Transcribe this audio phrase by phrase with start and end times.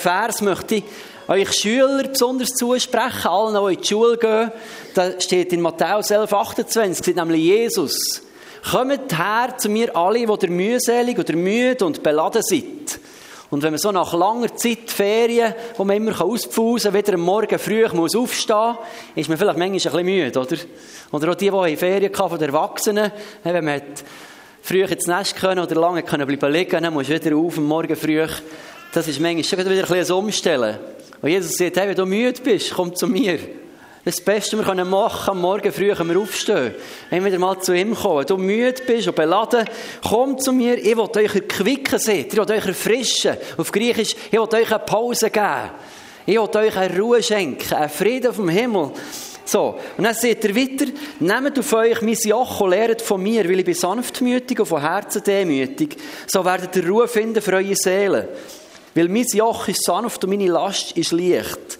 [0.00, 0.84] Vers möchte ich
[1.28, 4.52] euch Schüler besonders zusprechen, allen, die in die Schule gehen.
[4.94, 8.22] Da steht in Matthäus 11, 28, steht nämlich Jesus.
[8.70, 12.98] Kommt her zu mir alle, die ihr mühselig oder müde und beladen seid.
[13.50, 17.20] Und wenn man so nach langer Zeit Ferien, wo man immer auspfusen kann, wieder am
[17.20, 18.78] Morgen früh muss aufstehen
[19.16, 20.56] ist man vielleicht manchmal ein bisschen müde, oder?
[21.12, 23.12] Oder auch die, die Ferien von den Erwachsenen,
[23.42, 23.82] wenn man
[24.62, 27.64] früh ins Nest können oder lange können bleiben liegen, dann musst du wieder auf am
[27.64, 28.24] Morgen früh.
[28.92, 30.78] Das ist manchmal schon wieder ein bisschen ein Umstellen.
[31.22, 33.38] Und Jesus sagt, hey, wenn du müde bist, komm zu mir.
[34.04, 36.74] Das Beste, was wir machen können, am Morgen früh können wir aufstehen.
[37.08, 38.18] Wenn wieder mal zu ihm kommen.
[38.18, 39.64] Wenn du müde bist und beladen,
[40.02, 40.76] komm zu mir.
[40.78, 42.00] Ich will euch erquicken.
[42.00, 43.36] Ich will euch erfrischen.
[43.56, 45.70] Auf Griechisch, ich will euch eine Pause geben.
[46.26, 48.90] Ich will euch eine Ruhe schenken, einen Frieden vom Himmel.
[49.44, 50.86] So, und dann sagt er weiter,
[51.18, 54.80] nehmt auf euch mein Joch und lehrt von mir, weil ich bin sanftmütig und von
[54.80, 55.96] Herzen demütig.
[56.26, 58.28] So werdet ihr Ruhe finden für eure Seelen.
[58.94, 61.78] Weil mein Joch ist sanft und meine Last ist leicht.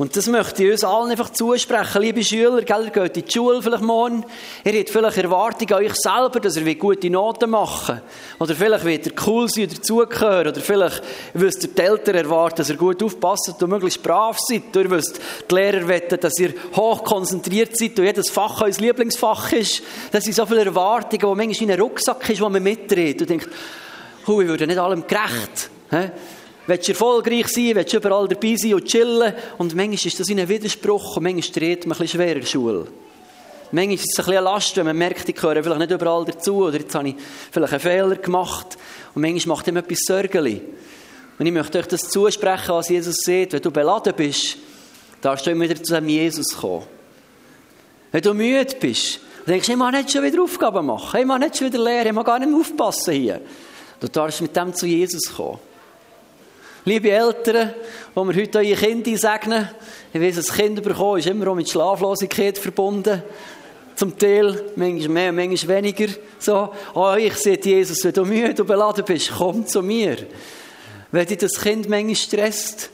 [0.00, 2.00] Und das möchte ich uns allen einfach zusprechen.
[2.00, 4.24] Liebe Schüler, gell, ihr geht in die Schule vielleicht morgen.
[4.64, 8.00] Ihr habt vielleicht Erwartungen an euch selber, dass ihr gute Noten machen
[8.38, 10.48] Oder vielleicht wird ihr cool sein oder dazugehören.
[10.48, 11.02] Oder vielleicht
[11.34, 14.74] wisst ihr die Eltern erwarten, dass ihr gut aufpasst und möglichst brav seid.
[14.74, 18.70] Oder ihr wisst die Lehrer wetten, dass ihr hoch konzentriert seid und jedes Fach euer
[18.70, 19.82] Lieblingsfach ist.
[20.12, 23.20] Das sind so viele Erwartungen, die manchmal wie ein Rucksack ist, den man mitdreht.
[23.20, 23.50] Und denkt,
[24.30, 25.70] hu, ich würde nicht allem gerecht.
[25.90, 26.10] He?
[26.66, 29.34] Willst du erfolgreich sein, willst du überall dabei sein und chillen.
[29.58, 32.46] Und manchmal ist das in einem Widerspruch und manchmal dreht man ein schwerer in der
[32.46, 32.86] Schule.
[33.72, 36.24] Manchmal ist es ein bisschen eine Last, wenn man merkt, ich gehöre vielleicht nicht überall
[36.24, 37.14] dazu oder jetzt habe ich
[37.50, 38.78] vielleicht einen Fehler gemacht.
[39.14, 40.60] Und manchmal macht ihm etwas Sorgen.
[41.38, 43.52] Und ich möchte euch das zusprechen, was Jesus sieht.
[43.52, 44.56] Wenn du beladen bist,
[45.20, 46.84] darfst du immer wieder zu diesem Jesus kommen.
[48.12, 51.26] Wenn du müde bist, dann denkst du, ich muss nicht schon wieder Aufgaben machen, ich
[51.26, 53.40] muss nicht schon wieder lernen, ich muss gar nicht mehr aufpassen hier.
[54.00, 55.58] Du darfst mit dem zu Jesus kommen.
[56.86, 57.74] Liebe Eltern,
[58.16, 59.68] die wir heute eure Kinder segnen,
[60.14, 63.22] ich weiß, das Kind bekommen ist immer auch mit Schlaflosigkeit verbunden.
[63.94, 66.06] Zum Teil, manchmal mehr, manchmal weniger.
[66.38, 70.16] So, oh, ich sehe Jesus, wenn du müde und beladen bist, komm zu mir.
[71.12, 72.88] Wenn dich das Kind manchmal stresst,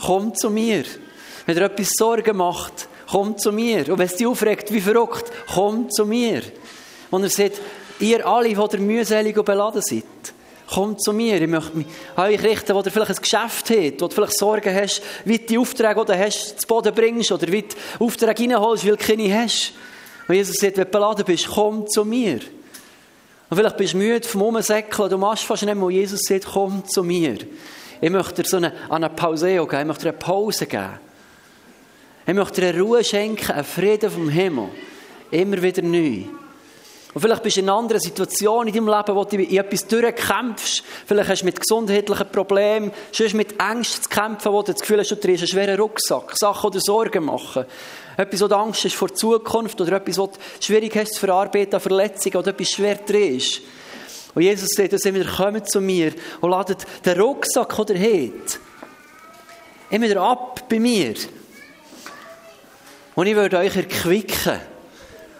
[0.00, 0.84] komm zu mir.
[1.44, 3.80] Wenn dir etwas Sorgen macht, komm zu mir.
[3.90, 6.40] Und wenn es dich aufregt, wie verrückt, komm zu mir.
[7.10, 7.60] Und er sagt,
[8.00, 10.04] ihr alle, die ihr mühselig und beladen seid,
[10.68, 14.00] Komm zu mir, ich möchte mich an euch richten, wo du vielleicht ein Geschäft hast,
[14.00, 17.30] wo du vielleicht Sorgen hast, wie du die Aufträge, die du hast, zu Boden bringst
[17.30, 19.72] oder wie du Aufträge reinholst, weil du keine hast.
[20.26, 22.40] Und Jesus sagt, wenn du beladen bist, komm zu mir.
[23.48, 26.84] Und vielleicht bist du müde vom Umsäckeln, du machst fast nicht mehr, Jesus sagt, komm
[26.84, 27.38] zu mir.
[28.00, 30.98] Ich möchte dir so eine, eine Pause geben, ich möchte dir eine Pause geben.
[32.26, 34.68] Ich möchte dir eine Ruhe schenken, einen Frieden vom Himmel.
[35.30, 36.24] Immer wieder neu.
[37.16, 39.86] Und vielleicht bist du in einer anderen Situation in deinem Leben, wo du in etwas
[39.86, 40.84] durchkämpfst.
[41.06, 44.98] Vielleicht hast du mit gesundheitlichen Problemen, sonst mit Ängsten zu kämpfen, wo du das Gefühl
[44.98, 46.34] hast, du trägst einen schweren Rucksack.
[46.36, 47.64] Sachen, dir Sorgen machen.
[48.18, 51.80] Etwas, wo du Angst hast vor Zukunft oder etwas, wo du schwierig hast zu verarbeiten,
[51.80, 53.62] Verletzungen oder etwas schwer drehst.
[54.34, 56.12] Und Jesus sagt, dass immer kommt zu mir
[56.42, 58.60] und ladet den Rucksack, den er hat,
[59.88, 61.14] immer ab bei mir.
[63.14, 64.75] Und ich würde euch erquicken.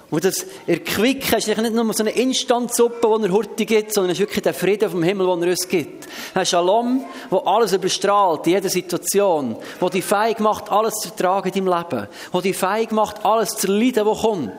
[0.08, 4.18] Und das Erquicken ist nicht nur so eine Instantsuppe, die er heute gibt, sondern es
[4.18, 6.06] ist wirklich der Frieden vom Himmel, den er uns gibt.
[6.32, 9.56] Ein Shalom, der alles überstrahlt, in jeder Situation.
[9.80, 12.08] Der dich fähig macht, alles zu tragen in deinem Leben.
[12.32, 14.52] Der dich fähig macht, alles zu leiden, was kommt.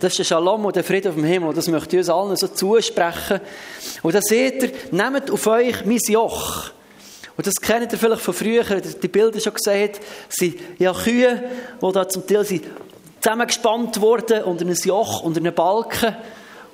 [0.00, 1.52] Das ist der Shalom und der Frieden vom Himmel.
[1.52, 3.40] Das möchte ich uns allen so zusprechen.
[4.02, 6.70] Und dann seht ihr, nehmt auf euch mein Joch.
[7.36, 9.90] Und das kennt ihr vielleicht von früher, die Bilder schon gesehen,
[10.30, 11.50] sind ja Kühe,
[11.82, 12.64] die da zum Teil sind
[13.22, 16.16] zusammengespannt worden unter einem Joch, unter einem Balken.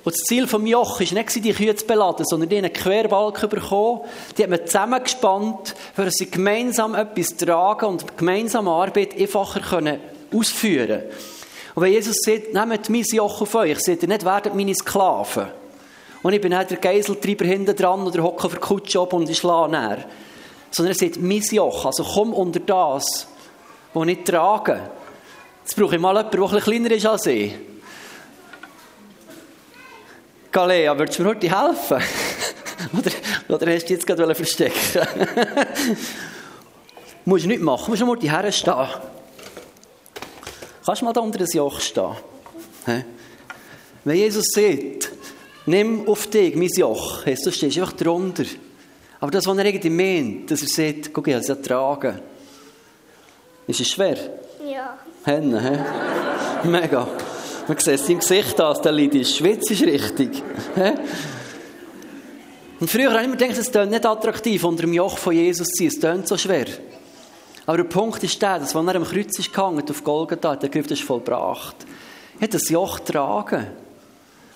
[0.03, 3.49] Und das Ziel des Joch war nicht, die Kühe zu beladen, sondern die einen Querbalken
[3.49, 4.01] bekommen.
[4.37, 9.99] Die hat man zusammengespannt, für sie gemeinsam etwas tragen und gemeinsame Arbeit einfacher können
[10.33, 11.03] ausführen
[11.75, 15.47] Und wenn Jesus sagt, nehmt mein Joch auf euch, sagt er nicht, werdet meine Sklaven.
[16.21, 19.29] Und ich bin nicht der Geiseltreiber hinten dran oder hocke auf der Kutsche ab und
[19.29, 20.05] ich schlage näher.
[20.71, 23.27] Sondern er sagt, mein Joch, also komm unter das,
[23.93, 24.81] was ich trage.
[25.69, 27.53] Jetzt brauche ich mal jemanden, der etwas kleiner ist als ich.
[30.51, 32.01] Galea, würdest du mir heute helfen?
[32.97, 34.73] oder, oder hast du jetzt gerade verstecken
[37.25, 38.87] Musst du nicht machen, musst du mal die Herren stehen.
[40.83, 42.15] Kannst du mal da unter das Joch stehen?
[44.03, 45.11] Wenn Jesus sagt,
[45.67, 48.45] nimm auf dich mein Joch, heißt, du stehst einfach drunter.
[49.19, 52.21] Aber das, was er irgendwie meint, dass er sagt, guck, ich habe es ja tragen.
[53.67, 54.17] Ist es schwer?
[54.79, 54.97] Ja.
[55.25, 56.69] Henne, he?
[56.69, 57.05] Mega.
[57.67, 59.35] Man sieht es im Gesicht an, der Lied ist.
[59.35, 60.41] Schwitz ist richtig.
[62.79, 65.67] Und früher habe ich immer gedacht, es klingt nicht attraktiv, unter dem Joch von Jesus
[65.67, 65.87] zu sein.
[65.87, 66.67] Es klingt so schwer.
[67.65, 70.69] Aber der Punkt ist der, dass, als er am Kreuz ist gehangen, auf Golgatha, der
[70.69, 71.75] Griff ist vollbracht.
[72.39, 73.67] Er hat das Joch getragen.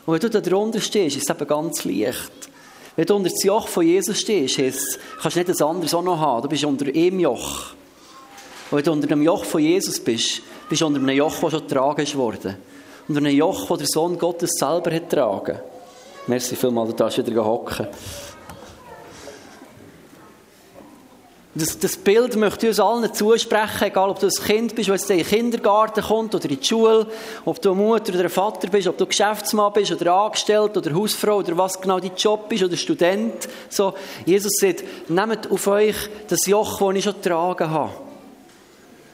[0.05, 2.31] Und wenn du da drunter stehst, ist es eben ganz leicht.
[2.95, 6.01] Wenn du unter das Joch von Jesus stehst, heisst, kannst du nicht ein anderes auch
[6.01, 6.43] noch haben.
[6.43, 7.73] Du bist unter ihm Joch.
[8.73, 11.67] Wenn du unter dem Joch von Jesus bist, bist du unter einem Joch, das schon
[11.67, 12.57] getragen wurde.
[13.07, 15.59] Unter einem Joch, das der Sohn Gottes selber hat getragen.
[16.25, 17.87] Merci vielmals, du darfst wieder hocken.
[21.53, 25.07] Das, das, Bild möchte ich uns allen zusprechen, egal ob du ein Kind bist, das
[25.07, 27.05] in den Kindergarten kommt oder in die Schule,
[27.45, 30.95] ob du eine Mutter oder ein Vater bist, ob du Geschäftsmann bist oder Angestellt oder
[30.95, 33.47] Hausfrau oder was genau dein Job ist oder Student.
[33.69, 33.93] So,
[34.25, 38.12] Jesus sagt, nehmt auf euch das Joch, das ich schon getragen habe.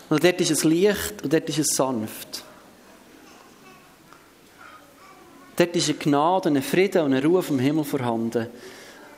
[0.09, 2.43] Und dort ist es leicht und dort ist es sanft.
[5.55, 8.47] Dort ist eine Gnade, ein Frieden und eine Ruhe vom Himmel vorhanden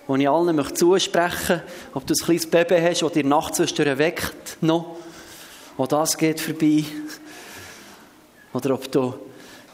[0.08, 1.62] wo ich allen möchte zusprechen
[1.94, 4.98] ob du ein kleines Baby hast, das dir nachts weckt, noch,
[5.78, 6.84] auch das geht vorbei.
[8.54, 9.14] Oder ob du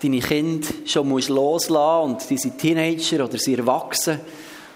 [0.02, 4.19] deine Kinder schon musst loslassen und die Teenager oder sie erwachsen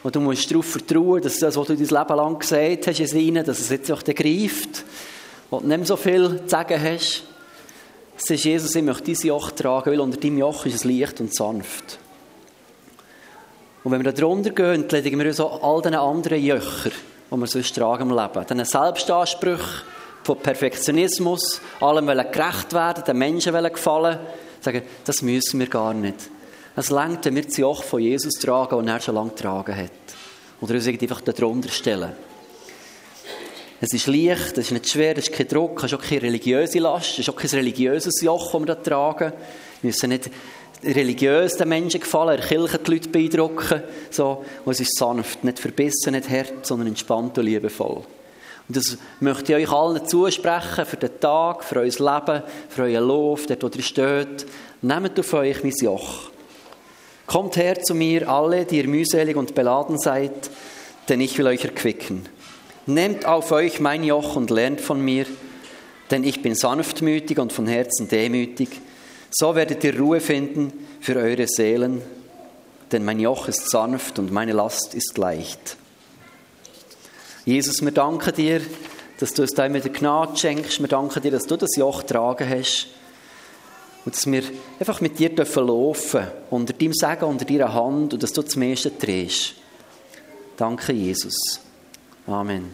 [0.01, 3.19] und du musst darauf vertrauen, dass das, was du dein Leben lang gesagt hast, in
[3.19, 4.83] ihnen, dass es jetzt auch greift,
[5.51, 7.23] wo du nicht mehr so viel zu sagen hast.
[8.17, 11.33] Ist Jesus, ich möchte dein Joch tragen, weil unter deinem Joch ist es leicht und
[11.33, 11.99] sanft.
[13.83, 16.91] Und wenn wir da drunter gehen, ledigen wir uns auch all diesen anderen Jöcher,
[17.31, 18.45] die wir sonst tragen im Leben.
[18.47, 19.81] Diesen Selbstansprüchen
[20.23, 24.19] von Perfektionismus, allem wollen gerecht werden, den Menschen wollen gefallen,
[24.61, 26.29] sagen, das müssen wir gar nicht.
[26.75, 29.91] Es längt, wenn wir das Joch von Jesus tragen, das er schon lange getragen hat.
[30.61, 32.13] Oder uns einfach da drunter stellen.
[33.83, 36.21] Es ist leicht, es ist nicht schwer, es ist kein Druck, es ist auch keine
[36.21, 39.33] religiöse Last, es ist auch kein religiöses Joch, das wir da tragen.
[39.81, 40.29] Wir müssen nicht
[40.83, 43.81] religiös den Menschen gefallen, der Kirche die Leute beeindrucken.
[44.11, 44.45] So.
[44.65, 48.03] Und es ist sanft, nicht verbissen, nicht hart, sondern entspannt und liebevoll.
[48.67, 53.07] Und das möchte ich euch allen zusprechen für den Tag, für euer Leben, für euren
[53.07, 54.45] Lauf, dort wo ihr steht.
[54.83, 56.29] Nehmt auf euch mein Joch.
[57.25, 60.51] Kommt her zu mir, alle, die ihr mühselig und beladen seid,
[61.09, 62.27] denn ich will euch erquicken.
[62.85, 65.25] Nehmt auf euch mein Joch und lernt von mir,
[66.09, 68.69] denn ich bin sanftmütig und von Herzen demütig
[69.33, 72.01] so werdet ihr Ruhe finden für eure Seelen,
[72.91, 75.77] denn mein Joch ist sanft und meine Last ist leicht.
[77.45, 78.61] Jesus, wir danken dir,
[79.19, 80.81] dass du uns da mit der Gnade schenkst.
[80.81, 82.87] Wir danken dir, dass du das Joch tragen hast.
[84.03, 84.43] Und dass wir
[84.79, 88.55] einfach mit dir dürfen laufen, unter deinem Segen, unter deiner Hand und dass du das
[88.57, 89.53] meiste drehst.
[90.57, 91.61] Danke, Jesus.
[92.31, 92.73] Amen.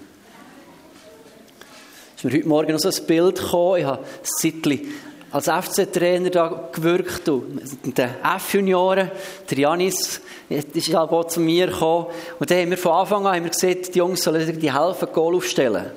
[2.15, 3.79] Ist mir heute Morgen noch so ein Bild gekommen.
[3.79, 4.93] Ich habe ein Zeitchen
[5.31, 7.27] als FC-Trainer da gewirkt.
[7.27, 9.09] in den F-Junioren,
[9.49, 12.05] der Janis, ist halt auch zu mir gekommen.
[12.39, 15.07] Und dann haben wir von Anfang an haben wir gesehen, die Jungs sollen die helfen,
[15.11, 15.87] Goal aufstellen.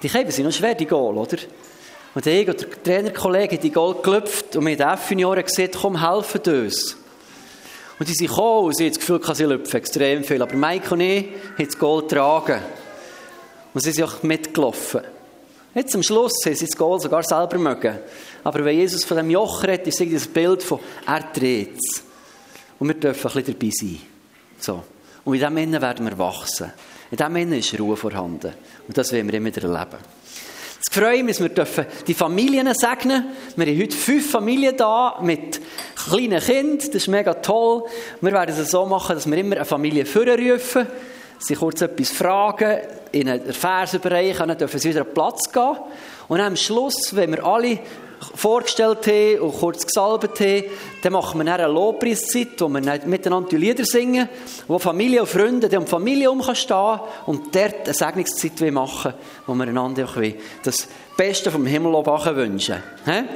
[0.00, 1.38] Die Käben sind noch schwer, die Goal, oder?
[2.14, 6.40] Und ich und der Trainerkollege die Goal geklopft und in den F-Junioren gesagt, komm, helfen
[6.64, 6.96] uns.
[7.98, 10.42] Und die sind gekommen und sie haben das Gefühl, sie lüpfen extrem viel.
[10.42, 11.26] Aber Mike und ich
[11.56, 12.60] haben das Goal getragen.
[13.74, 15.02] Und sie sind auch mitgelaufen.
[15.74, 17.98] Jetzt am Schluss haben sie das Goal sogar selber mögen.
[18.44, 21.80] Aber wenn Jesus von dem Joch redet, ist es ein Bild von, er dreht
[22.78, 23.98] Und wir dürfen ein bisschen dabei sein.
[24.60, 24.84] So.
[25.24, 26.72] Und in diesem Innen werden wir wachsen.
[27.10, 28.52] In diesem Innen ist Ruhe vorhanden.
[28.86, 29.98] Und das werden wir immer wieder erleben.
[30.86, 33.32] Es freut mich, wir dürfen die Familien segnen.
[33.56, 35.60] Wir haben heute fünf Familien da mit
[35.96, 36.78] kleinen Kindern.
[36.78, 37.84] Das ist mega toll.
[38.20, 40.86] Wir werden es so machen, dass wir immer eine Familie vorrufen,
[41.46, 42.78] sie kurz etwas fragen,
[43.12, 45.76] in einen Vers überreichen, dann dürfen sie wieder an Platz gehen.
[46.28, 47.78] Und am Schluss, wenn wir alle
[48.34, 50.64] vorgestellt haben und kurz gesalbt haben,
[51.02, 54.28] dann machen wir eine Lobpreiszeit, wo wir miteinander Lieder singen,
[54.66, 59.14] wo Familie und Freunde die um Familie herumstehen und dort eine Segnungszeit machen
[59.46, 60.08] wo wir einander
[60.62, 62.82] das Beste vom Himmel wünschen.